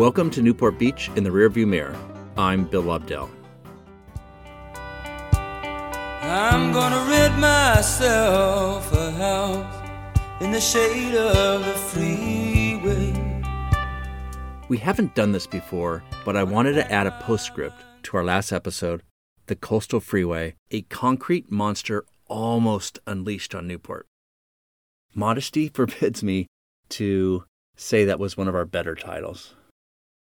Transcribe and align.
Welcome 0.00 0.30
to 0.30 0.40
Newport 0.40 0.78
Beach 0.78 1.10
in 1.14 1.24
the 1.24 1.30
rearview 1.30 1.68
mirror. 1.68 1.94
I'm 2.38 2.64
Bill 2.64 2.82
Lobdell. 2.82 3.28
I'm 6.22 6.72
gonna 6.72 7.06
rid 7.06 7.38
myself 7.38 8.90
a 8.94 9.10
house 9.10 9.90
in 10.40 10.52
the 10.52 10.60
shade 10.60 11.14
of 11.14 11.66
the 11.66 11.72
freeway. 11.72 13.12
We 14.68 14.78
haven't 14.78 15.14
done 15.14 15.32
this 15.32 15.46
before, 15.46 16.02
but 16.24 16.34
I 16.34 16.44
wanted 16.44 16.72
to 16.76 16.90
add 16.90 17.06
a 17.06 17.10
postscript 17.20 17.84
to 18.04 18.16
our 18.16 18.24
last 18.24 18.52
episode 18.52 19.02
The 19.48 19.54
Coastal 19.54 20.00
Freeway, 20.00 20.54
a 20.70 20.80
concrete 20.80 21.52
monster 21.52 22.06
almost 22.26 23.00
unleashed 23.06 23.54
on 23.54 23.66
Newport. 23.66 24.06
Modesty 25.14 25.68
forbids 25.74 26.22
me 26.22 26.46
to 26.88 27.44
say 27.76 28.06
that 28.06 28.18
was 28.18 28.38
one 28.38 28.48
of 28.48 28.54
our 28.54 28.64
better 28.64 28.94
titles. 28.94 29.56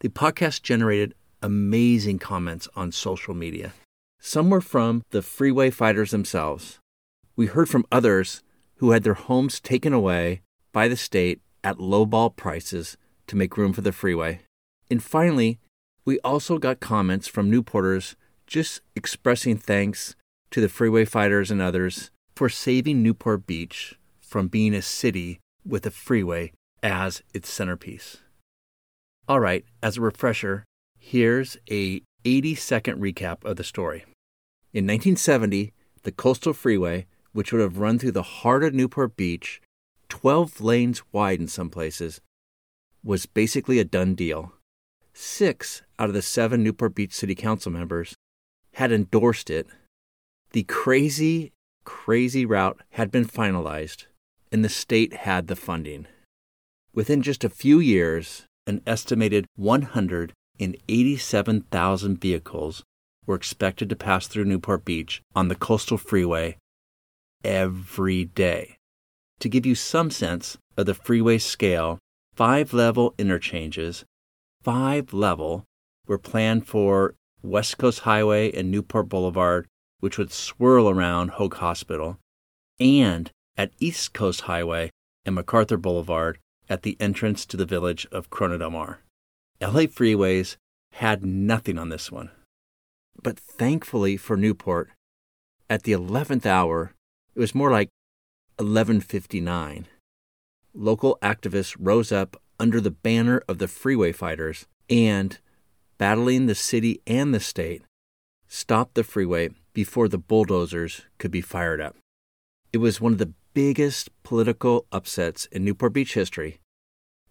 The 0.00 0.08
podcast 0.08 0.62
generated 0.62 1.14
amazing 1.42 2.20
comments 2.20 2.66
on 2.74 2.90
social 2.90 3.34
media. 3.34 3.74
Some 4.18 4.48
were 4.48 4.62
from 4.62 5.02
the 5.10 5.20
freeway 5.20 5.68
fighters 5.68 6.10
themselves. 6.10 6.78
We 7.36 7.46
heard 7.46 7.68
from 7.68 7.84
others 7.92 8.42
who 8.76 8.92
had 8.92 9.02
their 9.02 9.12
homes 9.12 9.60
taken 9.60 9.92
away 9.92 10.40
by 10.72 10.88
the 10.88 10.96
state 10.96 11.42
at 11.62 11.76
lowball 11.76 12.34
prices 12.34 12.96
to 13.26 13.36
make 13.36 13.58
room 13.58 13.74
for 13.74 13.82
the 13.82 13.92
freeway. 13.92 14.40
And 14.90 15.02
finally, 15.02 15.58
we 16.06 16.18
also 16.20 16.56
got 16.56 16.80
comments 16.80 17.28
from 17.28 17.50
Newporters 17.50 18.14
just 18.46 18.80
expressing 18.96 19.58
thanks 19.58 20.16
to 20.50 20.62
the 20.62 20.70
freeway 20.70 21.04
fighters 21.04 21.50
and 21.50 21.60
others 21.60 22.10
for 22.34 22.48
saving 22.48 23.02
Newport 23.02 23.46
Beach 23.46 23.98
from 24.18 24.48
being 24.48 24.72
a 24.72 24.80
city 24.80 25.40
with 25.62 25.84
a 25.84 25.90
freeway 25.90 26.52
as 26.82 27.22
its 27.34 27.50
centerpiece. 27.50 28.16
All 29.30 29.38
right, 29.38 29.64
as 29.80 29.96
a 29.96 30.00
refresher, 30.00 30.64
here's 30.98 31.56
a 31.70 32.02
80 32.24 32.56
second 32.56 33.00
recap 33.00 33.44
of 33.44 33.54
the 33.54 33.62
story. 33.62 34.00
In 34.72 34.88
1970, 34.88 35.72
the 36.02 36.10
Coastal 36.10 36.52
Freeway, 36.52 37.06
which 37.30 37.52
would 37.52 37.60
have 37.60 37.78
run 37.78 37.96
through 37.96 38.10
the 38.10 38.24
heart 38.24 38.64
of 38.64 38.74
Newport 38.74 39.14
Beach, 39.14 39.62
12 40.08 40.60
lanes 40.60 41.02
wide 41.12 41.38
in 41.38 41.46
some 41.46 41.70
places, 41.70 42.20
was 43.04 43.26
basically 43.26 43.78
a 43.78 43.84
done 43.84 44.16
deal. 44.16 44.54
Six 45.14 45.82
out 45.96 46.08
of 46.08 46.14
the 46.14 46.22
seven 46.22 46.64
Newport 46.64 46.96
Beach 46.96 47.14
City 47.14 47.36
Council 47.36 47.70
members 47.70 48.16
had 48.74 48.90
endorsed 48.90 49.48
it. 49.48 49.68
The 50.50 50.64
crazy, 50.64 51.52
crazy 51.84 52.44
route 52.44 52.80
had 52.94 53.12
been 53.12 53.26
finalized, 53.26 54.06
and 54.50 54.64
the 54.64 54.68
state 54.68 55.12
had 55.12 55.46
the 55.46 55.54
funding. 55.54 56.08
Within 56.92 57.22
just 57.22 57.44
a 57.44 57.48
few 57.48 57.78
years, 57.78 58.48
an 58.70 58.80
estimated 58.86 59.44
187,000 59.56 62.20
vehicles 62.20 62.84
were 63.26 63.34
expected 63.34 63.90
to 63.90 63.96
pass 63.96 64.28
through 64.28 64.44
Newport 64.44 64.84
Beach 64.84 65.20
on 65.34 65.48
the 65.48 65.56
coastal 65.56 65.98
freeway 65.98 66.56
every 67.42 68.26
day. 68.26 68.76
To 69.40 69.48
give 69.48 69.66
you 69.66 69.74
some 69.74 70.12
sense 70.12 70.56
of 70.76 70.86
the 70.86 70.94
freeway 70.94 71.38
scale, 71.38 71.98
five 72.36 72.72
level 72.72 73.12
interchanges, 73.18 74.04
five 74.62 75.12
level, 75.12 75.64
were 76.06 76.18
planned 76.18 76.68
for 76.68 77.16
West 77.42 77.76
Coast 77.76 77.98
Highway 78.00 78.52
and 78.52 78.70
Newport 78.70 79.08
Boulevard, 79.08 79.66
which 79.98 80.16
would 80.16 80.30
swirl 80.30 80.88
around 80.88 81.32
Hoag 81.32 81.56
Hospital, 81.56 82.18
and 82.78 83.32
at 83.56 83.72
East 83.80 84.12
Coast 84.12 84.42
Highway 84.42 84.92
and 85.24 85.34
MacArthur 85.34 85.76
Boulevard 85.76 86.38
at 86.70 86.82
the 86.82 86.96
entrance 87.00 87.44
to 87.44 87.56
the 87.56 87.66
village 87.66 88.06
of 88.10 88.30
Corona 88.30 88.58
del 88.58 88.70
Mar. 88.70 89.00
LA 89.60 89.82
Freeways 89.82 90.56
had 90.92 91.24
nothing 91.24 91.76
on 91.76 91.90
this 91.90 92.10
one. 92.10 92.30
But 93.22 93.38
thankfully 93.38 94.16
for 94.16 94.36
Newport, 94.36 94.90
at 95.68 95.82
the 95.82 95.92
11th 95.92 96.46
hour, 96.46 96.94
it 97.34 97.40
was 97.40 97.54
more 97.54 97.70
like 97.70 97.90
11:59. 98.58 99.86
Local 100.72 101.18
activists 101.20 101.76
rose 101.78 102.12
up 102.12 102.40
under 102.58 102.80
the 102.80 102.90
banner 102.90 103.42
of 103.48 103.58
the 103.58 103.68
freeway 103.68 104.12
fighters 104.12 104.66
and 104.88 105.38
battling 105.98 106.46
the 106.46 106.54
city 106.54 107.02
and 107.06 107.34
the 107.34 107.40
state 107.40 107.82
stopped 108.48 108.94
the 108.94 109.04
freeway 109.04 109.50
before 109.72 110.08
the 110.08 110.18
bulldozers 110.18 111.02
could 111.18 111.30
be 111.30 111.40
fired 111.40 111.80
up. 111.80 111.96
It 112.72 112.78
was 112.78 113.00
one 113.00 113.12
of 113.12 113.18
the 113.18 113.34
biggest 113.54 114.10
political 114.22 114.86
upsets 114.92 115.46
in 115.46 115.64
Newport 115.64 115.92
Beach 115.92 116.14
history, 116.14 116.59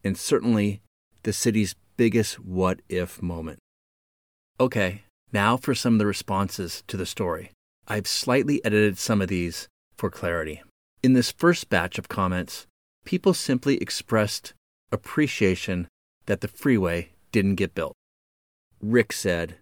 and 0.04 0.18
certainly 0.18 0.82
the 1.24 1.34
city's 1.34 1.76
biggest 1.98 2.40
what 2.40 2.82
if 2.88 3.22
moment. 3.22 3.60
Okay, 4.60 5.04
now 5.32 5.58
for 5.58 5.76
some 5.76 5.94
of 5.94 6.00
the 6.00 6.06
responses 6.06 6.84
to 6.88 6.98
the 6.98 7.06
story. 7.06 7.52
I've 7.88 8.08
slightly 8.08 8.64
edited 8.64 8.98
some 8.98 9.22
of 9.22 9.30
these 9.30 9.68
for 9.98 10.10
clarity. 10.10 10.62
In 11.02 11.14
this 11.14 11.32
first 11.32 11.70
batch 11.70 11.98
of 11.98 12.08
comments, 12.08 12.68
people 13.06 13.34
simply 13.34 13.78
expressed 13.78 14.54
appreciation 14.92 15.88
that 16.26 16.42
the 16.42 16.48
freeway 16.48 17.12
didn't 17.32 17.56
get 17.56 17.76
built. 17.76 17.96
Rick 18.82 19.12
said, 19.14 19.56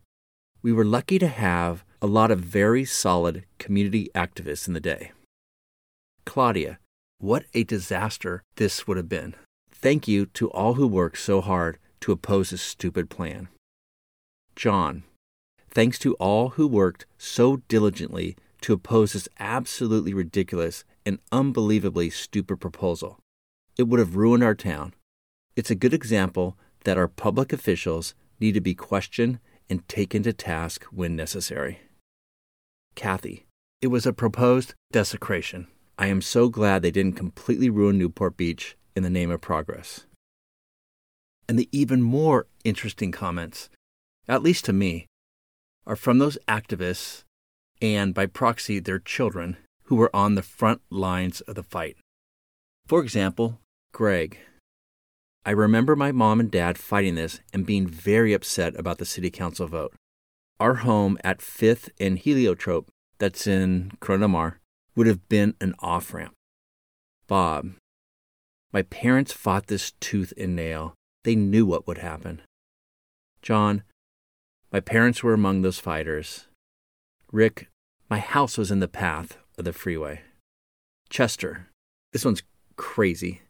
We 0.61 0.73
were 0.73 0.85
lucky 0.85 1.19
to 1.19 1.27
have 1.27 1.83
a 2.01 2.07
lot 2.07 2.31
of 2.31 2.39
very 2.39 2.85
solid 2.85 3.45
community 3.57 4.09
activists 4.13 4.67
in 4.67 4.73
the 4.73 4.79
day. 4.79 5.11
Claudia, 6.25 6.77
what 7.19 7.45
a 7.53 7.63
disaster 7.63 8.43
this 8.57 8.85
would 8.85 8.97
have 8.97 9.09
been. 9.09 9.35
Thank 9.79 10.07
you 10.07 10.25
to 10.27 10.49
all 10.49 10.73
who 10.73 10.87
worked 10.87 11.19
so 11.19 11.39
hard 11.39 11.77
to 12.01 12.11
oppose 12.11 12.49
this 12.49 12.63
stupid 12.63 13.11
plan. 13.11 13.47
John, 14.55 15.03
thanks 15.69 15.99
to 15.99 16.15
all 16.15 16.49
who 16.49 16.67
worked 16.67 17.05
so 17.19 17.57
diligently 17.67 18.35
to 18.61 18.73
oppose 18.73 19.13
this 19.13 19.29
absolutely 19.39 20.15
ridiculous 20.15 20.83
and 21.05 21.19
unbelievably 21.31 22.09
stupid 22.09 22.59
proposal. 22.59 23.19
It 23.77 23.83
would 23.83 23.99
have 23.99 24.15
ruined 24.15 24.43
our 24.43 24.55
town. 24.55 24.95
It's 25.55 25.69
a 25.69 25.75
good 25.75 25.93
example 25.93 26.57
that 26.85 26.97
our 26.97 27.07
public 27.07 27.53
officials 27.53 28.15
need 28.39 28.53
to 28.53 28.61
be 28.61 28.73
questioned 28.73 29.37
and 29.69 29.87
taken 29.87 30.23
to 30.23 30.33
task 30.33 30.85
when 30.85 31.15
necessary. 31.15 31.81
Kathy, 32.95 33.45
it 33.79 33.87
was 33.87 34.07
a 34.07 34.13
proposed 34.13 34.73
desecration. 34.91 35.67
I 35.99 36.07
am 36.07 36.21
so 36.21 36.49
glad 36.49 36.81
they 36.81 36.89
didn't 36.89 37.15
completely 37.15 37.69
ruin 37.69 37.99
Newport 37.99 38.37
Beach 38.37 38.75
in 38.97 39.03
the 39.03 39.09
name 39.09 39.31
of 39.31 39.39
progress. 39.39 40.05
And 41.47 41.57
the 41.57 41.69
even 41.71 42.01
more 42.01 42.47
interesting 42.65 43.11
comments, 43.11 43.69
at 44.27 44.43
least 44.43 44.65
to 44.65 44.73
me, 44.73 45.05
are 45.85 45.95
from 45.95 46.17
those 46.17 46.37
activists 46.47 47.23
and, 47.81 48.13
by 48.13 48.25
proxy, 48.25 48.79
their 48.79 48.99
children 48.99 49.55
who 49.83 49.95
were 49.95 50.13
on 50.13 50.35
the 50.35 50.41
front 50.41 50.81
lines 50.89 51.41
of 51.41 51.55
the 51.55 51.63
fight. 51.63 51.95
For 52.87 53.01
example, 53.01 53.59
Greg. 53.93 54.39
I 55.45 55.51
remember 55.51 55.95
my 55.95 56.11
mom 56.11 56.39
and 56.41 56.51
dad 56.51 56.77
fighting 56.77 57.15
this 57.15 57.39
and 57.53 57.65
being 57.65 57.87
very 57.87 58.33
upset 58.33 58.77
about 58.77 58.97
the 58.97 59.05
city 59.05 59.29
council 59.29 59.67
vote. 59.67 59.93
Our 60.59 60.75
home 60.75 61.17
at 61.23 61.37
5th 61.37 61.89
and 61.99 62.17
Heliotrope, 62.17 62.89
that's 63.19 63.47
in 63.47 63.93
Corona 64.01 64.27
Mar, 64.27 64.59
would 64.95 65.07
have 65.07 65.29
been 65.29 65.53
an 65.61 65.75
off 65.79 66.13
ramp. 66.13 66.33
Bob, 67.27 67.75
my 68.71 68.81
parents 68.83 69.31
fought 69.31 69.67
this 69.67 69.91
tooth 69.99 70.33
and 70.37 70.55
nail. 70.55 70.93
They 71.23 71.35
knew 71.35 71.65
what 71.65 71.87
would 71.87 71.97
happen. 71.99 72.41
John, 73.41 73.83
my 74.71 74.79
parents 74.79 75.23
were 75.23 75.33
among 75.33 75.61
those 75.61 75.79
fighters. 75.79 76.47
Rick, 77.31 77.69
my 78.09 78.19
house 78.19 78.57
was 78.57 78.71
in 78.71 78.79
the 78.79 78.87
path 78.87 79.37
of 79.57 79.65
the 79.65 79.73
freeway. 79.73 80.21
Chester, 81.09 81.67
this 82.11 82.25
one's 82.25 82.43
crazy. 82.75 83.41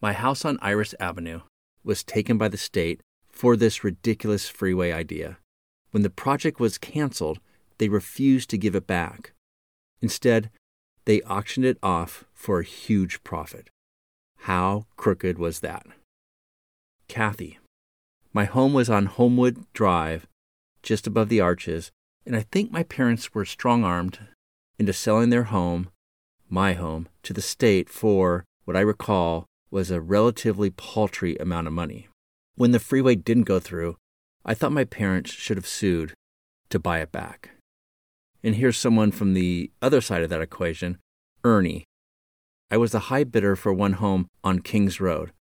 My 0.00 0.12
house 0.12 0.44
on 0.44 0.58
Iris 0.60 0.94
Avenue 1.00 1.40
was 1.82 2.04
taken 2.04 2.38
by 2.38 2.48
the 2.48 2.56
state 2.56 3.00
for 3.30 3.56
this 3.56 3.84
ridiculous 3.84 4.48
freeway 4.48 4.92
idea. 4.92 5.38
When 5.90 6.02
the 6.02 6.10
project 6.10 6.60
was 6.60 6.78
canceled, 6.78 7.40
they 7.78 7.88
refused 7.88 8.50
to 8.50 8.58
give 8.58 8.74
it 8.74 8.86
back. 8.86 9.32
Instead, 10.00 10.50
they 11.04 11.22
auctioned 11.22 11.66
it 11.66 11.78
off 11.82 12.24
for 12.32 12.60
a 12.60 12.64
huge 12.64 13.22
profit. 13.24 13.68
How 14.44 14.84
crooked 14.98 15.38
was 15.38 15.60
that? 15.60 15.86
Kathy. 17.08 17.58
My 18.34 18.44
home 18.44 18.74
was 18.74 18.90
on 18.90 19.06
Homewood 19.06 19.64
Drive, 19.72 20.26
just 20.82 21.06
above 21.06 21.30
the 21.30 21.40
arches, 21.40 21.90
and 22.26 22.36
I 22.36 22.44
think 22.52 22.70
my 22.70 22.82
parents 22.82 23.32
were 23.32 23.46
strong 23.46 23.84
armed 23.84 24.18
into 24.78 24.92
selling 24.92 25.30
their 25.30 25.44
home, 25.44 25.88
my 26.50 26.74
home, 26.74 27.08
to 27.22 27.32
the 27.32 27.40
state 27.40 27.88
for 27.88 28.44
what 28.66 28.76
I 28.76 28.80
recall 28.80 29.46
was 29.70 29.90
a 29.90 30.02
relatively 30.02 30.68
paltry 30.68 31.36
amount 31.36 31.66
of 31.66 31.72
money. 31.72 32.08
When 32.54 32.72
the 32.72 32.78
freeway 32.78 33.14
didn't 33.14 33.44
go 33.44 33.58
through, 33.60 33.96
I 34.44 34.52
thought 34.52 34.72
my 34.72 34.84
parents 34.84 35.30
should 35.30 35.56
have 35.56 35.66
sued 35.66 36.12
to 36.68 36.78
buy 36.78 36.98
it 36.98 37.10
back. 37.10 37.52
And 38.42 38.56
here's 38.56 38.76
someone 38.76 39.10
from 39.10 39.32
the 39.32 39.70
other 39.80 40.02
side 40.02 40.20
of 40.20 40.28
that 40.28 40.42
equation 40.42 40.98
Ernie. 41.44 41.86
I 42.70 42.76
was 42.76 42.92
the 42.92 43.10
high 43.10 43.24
bidder 43.24 43.56
for 43.56 43.72
one 43.72 43.94
home 43.94 44.28
on 44.42 44.60
Kings 44.60 45.00
Road. 45.00 45.32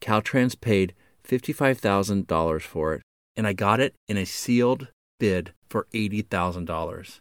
Caltrans 0.00 0.60
paid 0.60 0.94
$55,000 1.26 2.62
for 2.62 2.94
it, 2.94 3.02
and 3.36 3.46
I 3.46 3.52
got 3.52 3.80
it 3.80 3.94
in 4.08 4.16
a 4.16 4.24
sealed 4.24 4.88
bid 5.18 5.52
for 5.68 5.86
$80,000. 5.94 7.20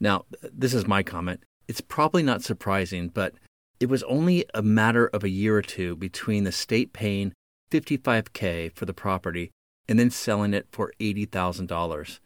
Now, 0.00 0.24
this 0.42 0.74
is 0.74 0.86
my 0.86 1.02
comment. 1.02 1.44
It's 1.68 1.80
probably 1.80 2.22
not 2.22 2.42
surprising, 2.42 3.08
but 3.08 3.34
it 3.80 3.88
was 3.88 4.02
only 4.04 4.44
a 4.54 4.62
matter 4.62 5.06
of 5.08 5.24
a 5.24 5.28
year 5.28 5.56
or 5.56 5.62
two 5.62 5.96
between 5.96 6.44
the 6.44 6.52
state 6.52 6.92
paying 6.92 7.32
55K 7.70 8.72
for 8.74 8.84
the 8.84 8.94
property 8.94 9.50
and 9.88 9.98
then 9.98 10.10
selling 10.10 10.54
it 10.54 10.66
for 10.70 10.92
$80,000. 11.00 12.20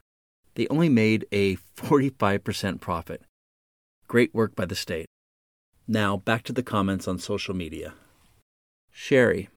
They 0.54 0.66
only 0.68 0.88
made 0.88 1.26
a 1.32 1.56
45% 1.56 2.80
profit. 2.80 3.22
Great 4.08 4.34
work 4.34 4.54
by 4.54 4.64
the 4.66 4.74
state. 4.74 5.06
Now, 5.88 6.16
back 6.16 6.42
to 6.44 6.52
the 6.52 6.64
comments 6.64 7.06
on 7.06 7.18
social 7.18 7.54
media. 7.54 7.94
Sherry, 8.90 9.48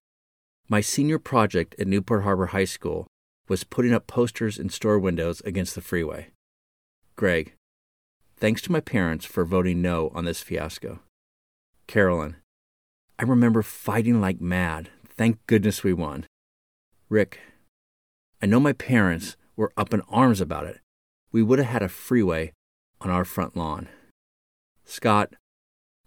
my 0.68 0.82
senior 0.82 1.18
project 1.18 1.76
at 1.80 1.88
Newport 1.88 2.24
Harbor 2.24 2.48
High 2.48 2.66
School 2.66 3.08
was 3.48 3.64
putting 3.64 3.94
up 3.94 4.06
posters 4.06 4.60
in 4.60 4.70
store 4.70 5.00
windows 5.00 5.42
against 5.44 5.74
the 5.74 5.82
freeway. 5.82 6.28
Greg, 7.16 7.54
thanks 8.38 8.62
to 8.62 8.72
my 8.72 8.80
parents 8.80 9.26
for 9.26 9.44
voting 9.44 9.82
no 9.82 10.12
on 10.14 10.26
this 10.26 10.42
fiasco. 10.42 11.00
Carolyn, 11.88 12.36
I 13.18 13.24
remember 13.24 13.64
fighting 13.64 14.22
like 14.22 14.40
mad. 14.40 14.90
Thank 15.18 15.40
goodness 15.48 15.84
we 15.84 15.94
won. 15.94 16.28
Rick, 17.10 17.40
I 18.40 18.46
know 18.46 18.60
my 18.60 18.74
parents 18.74 19.36
were 19.56 19.74
up 19.76 19.96
in 19.96 20.02
arms 20.02 20.40
about 20.40 20.68
it. 20.68 20.80
We 21.32 21.42
would 21.42 21.58
have 21.58 21.68
had 21.70 21.82
a 21.82 21.90
freeway 21.90 22.54
on 23.02 23.10
our 23.10 23.26
front 23.26 23.58
lawn. 23.58 23.90
Scott, 24.86 25.34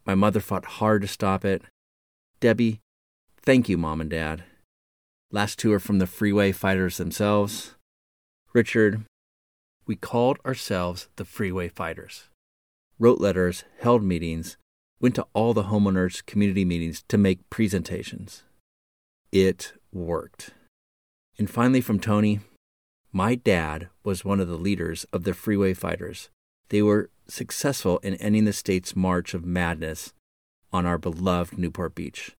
my 0.05 0.15
mother 0.15 0.41
fought 0.41 0.65
hard 0.65 1.03
to 1.03 1.09
stop 1.09 1.45
it. 1.45 1.63
Debbie, 2.41 2.81
thank 3.41 3.69
you, 3.69 3.79
Mom 3.79 4.01
and 4.01 4.11
Dad. 4.11 4.45
Last 5.31 5.59
two 5.59 5.73
are 5.73 5.81
from 5.81 5.99
the 5.99 6.07
freeway 6.07 6.53
fighters 6.53 6.97
themselves. 6.97 7.75
Richard, 8.53 9.05
we 9.87 9.97
called 9.97 10.39
ourselves 10.45 11.09
the 11.17 11.25
Freeway 11.25 11.69
Fighters. 11.69 12.29
Wrote 12.99 13.21
letters, 13.21 13.65
held 13.81 14.03
meetings, 14.03 14.57
went 15.01 15.15
to 15.17 15.27
all 15.33 15.55
the 15.55 15.65
homeowners' 15.65 16.25
community 16.25 16.65
meetings 16.65 17.03
to 17.09 17.19
make 17.19 17.49
presentations. 17.51 18.43
It 19.33 19.73
worked. 19.93 20.51
And 21.39 21.51
finally, 21.51 21.81
from 21.81 21.99
Tony, 21.99 22.41
my 23.13 23.35
dad 23.35 23.89
was 24.05 24.25
one 24.25 24.39
of 24.39 24.49
the 24.49 24.59
leaders 24.59 25.05
of 25.13 25.25
the 25.25 25.35
Freeway 25.35 25.75
Fighters. 25.75 26.29
They 26.69 26.83
were 26.83 27.11
successful 27.33 27.99
in 27.99 28.15
ending 28.17 28.45
the 28.45 28.53
state's 28.53 28.95
march 28.95 29.35
of 29.35 29.45
madness 29.45 30.13
on 30.73 30.87
our 30.87 30.99
beloved 30.99 31.59
Newport 31.59 31.95
Beach. 31.95 32.33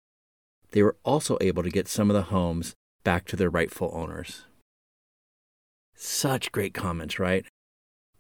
They 0.71 0.83
were 0.83 0.97
also 1.03 1.37
able 1.41 1.63
to 1.63 1.71
get 1.71 1.89
some 1.89 2.11
of 2.11 2.15
the 2.15 2.31
homes 2.35 2.75
back 3.05 3.27
to 3.27 3.37
their 3.37 3.51
rightful 3.51 3.91
owners. 3.93 4.43
Such 5.95 6.53
great 6.53 6.75
comments, 6.75 7.19
right? 7.19 7.45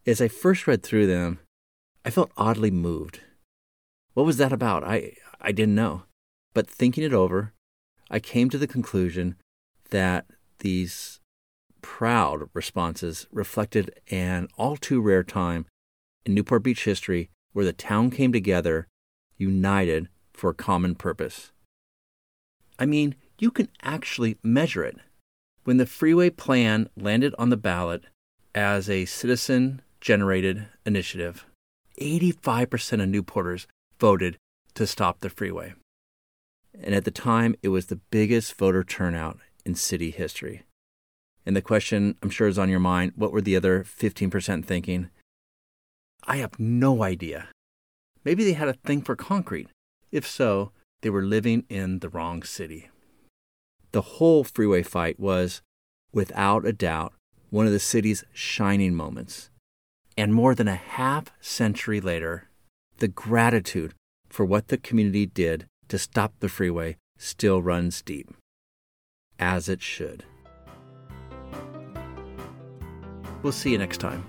As 0.06 0.20
I 0.20 0.28
first 0.28 0.66
read 0.66 0.82
through 0.82 1.06
them, 1.06 1.38
I 2.04 2.10
felt 2.10 2.32
oddly 2.36 2.70
moved. 2.70 3.20
What 4.14 4.26
was 4.26 4.36
that 4.38 4.52
about? 4.52 4.84
I, 4.84 5.14
I 5.40 5.52
didn't 5.52 5.74
know. 5.74 6.02
But 6.54 6.68
thinking 6.68 7.04
it 7.04 7.14
over, 7.14 7.52
I 8.10 8.18
came 8.18 8.50
to 8.50 8.58
the 8.58 8.66
conclusion 8.66 9.36
that 9.90 10.26
these 10.58 11.20
proud 11.80 12.48
responses 12.52 13.26
reflected 13.32 13.92
an 14.10 14.48
all 14.58 14.76
too 14.76 15.00
rare 15.00 15.24
time 15.24 15.66
in 16.24 16.34
Newport 16.34 16.62
Beach 16.62 16.84
history 16.84 17.30
where 17.52 17.64
the 17.64 17.72
town 17.72 18.10
came 18.10 18.32
together, 18.32 18.88
united 19.36 20.08
for 20.32 20.50
a 20.50 20.54
common 20.54 20.94
purpose. 20.94 21.52
I 22.78 22.86
mean, 22.86 23.14
you 23.38 23.50
can 23.50 23.68
actually 23.82 24.38
measure 24.42 24.84
it. 24.84 24.96
When 25.64 25.76
the 25.76 25.86
freeway 25.86 26.30
plan 26.30 26.88
landed 26.96 27.34
on 27.38 27.50
the 27.50 27.56
ballot 27.56 28.04
as 28.54 28.88
a 28.88 29.04
citizen 29.04 29.82
generated 30.00 30.66
initiative, 30.84 31.46
85% 32.00 33.02
of 33.02 33.08
Newporters 33.08 33.66
voted 34.00 34.38
to 34.74 34.86
stop 34.86 35.20
the 35.20 35.30
freeway. 35.30 35.74
And 36.74 36.94
at 36.94 37.04
the 37.04 37.10
time, 37.10 37.54
it 37.62 37.68
was 37.68 37.86
the 37.86 38.00
biggest 38.10 38.54
voter 38.56 38.82
turnout 38.82 39.38
in 39.64 39.74
city 39.74 40.10
history. 40.10 40.62
And 41.44 41.54
the 41.54 41.62
question 41.62 42.16
I'm 42.22 42.30
sure 42.30 42.48
is 42.48 42.58
on 42.58 42.70
your 42.70 42.80
mind 42.80 43.12
what 43.16 43.32
were 43.32 43.40
the 43.40 43.56
other 43.56 43.84
15% 43.84 44.64
thinking? 44.64 45.10
I 46.24 46.36
have 46.36 46.58
no 46.58 47.02
idea. 47.02 47.48
Maybe 48.24 48.44
they 48.44 48.52
had 48.52 48.68
a 48.68 48.74
thing 48.74 49.02
for 49.02 49.16
concrete. 49.16 49.68
If 50.10 50.26
so, 50.26 50.72
they 51.02 51.10
were 51.10 51.22
living 51.22 51.64
in 51.68 51.98
the 51.98 52.08
wrong 52.08 52.42
city. 52.42 52.90
The 53.90 54.02
whole 54.02 54.44
freeway 54.44 54.82
fight 54.82 55.18
was, 55.18 55.62
without 56.12 56.64
a 56.64 56.72
doubt, 56.72 57.12
one 57.50 57.66
of 57.66 57.72
the 57.72 57.80
city's 57.80 58.24
shining 58.32 58.94
moments. 58.94 59.50
And 60.16 60.32
more 60.32 60.54
than 60.54 60.68
a 60.68 60.76
half 60.76 61.32
century 61.40 62.00
later, 62.00 62.48
the 62.98 63.08
gratitude 63.08 63.94
for 64.28 64.44
what 64.44 64.68
the 64.68 64.78
community 64.78 65.26
did 65.26 65.66
to 65.88 65.98
stop 65.98 66.32
the 66.40 66.48
freeway 66.48 66.96
still 67.18 67.62
runs 67.62 68.00
deep. 68.00 68.30
As 69.38 69.68
it 69.68 69.82
should. 69.82 70.24
We'll 73.42 73.52
see 73.52 73.72
you 73.72 73.78
next 73.78 73.98
time. 73.98 74.24